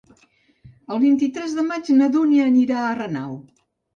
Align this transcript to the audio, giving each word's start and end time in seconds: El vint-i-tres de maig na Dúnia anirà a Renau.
El 0.95 0.99
vint-i-tres 1.03 1.53
de 1.59 1.65
maig 1.67 1.91
na 1.99 2.09
Dúnia 2.15 2.47
anirà 2.53 2.79
a 2.87 2.95
Renau. 3.01 3.37